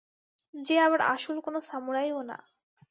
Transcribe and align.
যে 0.53 0.75
আবার 0.79 1.01
আসল 1.07 1.37
কোনো 1.39 1.59
সামুরাই 1.61 2.09
ও 2.11 2.21
না। 2.23 2.37